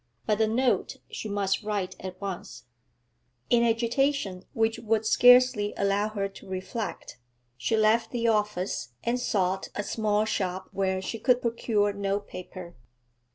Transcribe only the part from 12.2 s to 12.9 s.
paper.